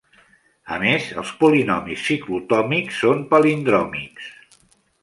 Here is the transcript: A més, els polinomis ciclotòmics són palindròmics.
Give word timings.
A 0.77 0.79
més, 0.83 1.09
els 1.23 1.33
polinomis 1.43 2.07
ciclotòmics 2.09 2.99
són 3.05 3.25
palindròmics. 3.35 4.35